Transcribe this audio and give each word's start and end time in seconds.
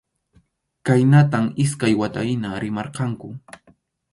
Khaynatam 0.89 1.45
iskay 1.65 1.93
wata 1.99 2.25
hina 2.31 2.51
rimarqanku. 2.65 3.29